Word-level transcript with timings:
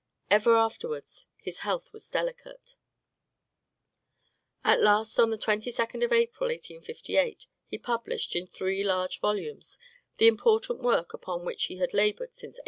Ever 0.31 0.55
afterwards 0.57 1.27
his 1.37 1.59
health 1.59 1.93
was 1.93 2.09
delicate. 2.09 2.75
At 4.63 4.81
last, 4.81 5.19
on 5.19 5.29
the 5.29 5.37
22d 5.37 6.03
of 6.03 6.11
April, 6.11 6.49
1858, 6.49 7.45
he 7.67 7.77
published, 7.77 8.35
in 8.35 8.47
three 8.47 8.83
large 8.83 9.19
volumes, 9.19 9.77
the 10.17 10.25
important 10.27 10.81
work 10.81 11.13
upon 11.13 11.45
which 11.45 11.65
he 11.65 11.77
had 11.77 11.93
labored 11.93 12.33
since 12.33 12.57
1854. 12.57 12.59